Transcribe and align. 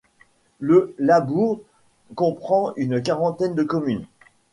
Le 0.57 0.95
Labourd 0.97 1.61
comprend 2.15 2.73
une 2.75 3.03
quarantaine 3.03 3.53
de 3.53 3.61
communes. 3.61 4.07